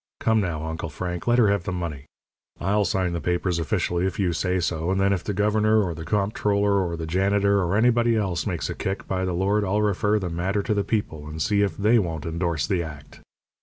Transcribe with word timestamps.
Come, 0.19 0.39
now, 0.41 0.65
Uncle 0.65 0.89
Frank, 0.89 1.27
let 1.27 1.37
her 1.37 1.49
have 1.49 1.65
the 1.65 1.71
money. 1.71 2.07
I'll 2.59 2.85
sign 2.85 3.13
the 3.13 3.21
papers 3.21 3.59
officially, 3.59 4.07
if 4.07 4.17
you 4.17 4.33
say 4.33 4.59
so; 4.59 4.89
and 4.89 4.99
then 4.99 5.13
if 5.13 5.23
the 5.23 5.31
governor 5.31 5.83
or 5.83 5.93
the 5.93 6.05
comptroller 6.05 6.79
or 6.81 6.97
the 6.97 7.05
janitor 7.05 7.61
or 7.61 7.75
anybody 7.77 8.15
else 8.15 8.47
makes 8.47 8.67
a 8.67 8.73
kick, 8.73 9.07
by 9.07 9.25
the 9.25 9.33
Lord 9.33 9.63
I'll 9.63 9.83
refer 9.83 10.17
the 10.17 10.31
matter 10.31 10.63
to 10.63 10.73
the 10.73 10.83
people, 10.83 11.27
and 11.27 11.39
see 11.39 11.61
if 11.61 11.77
they 11.77 11.99
won't 11.99 12.25
endorse 12.25 12.65
the 12.65 12.81
act." 12.81 13.21